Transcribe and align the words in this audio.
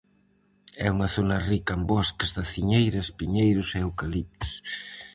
É 0.85 0.87
unha 0.95 1.09
zona 1.15 1.37
rica 1.51 1.73
en 1.77 1.81
bosques 1.93 2.29
de 2.35 2.41
aciñeiras, 2.45 3.07
piñeiros 3.19 3.69
e 3.77 3.79
eucaliptos. 3.85 4.51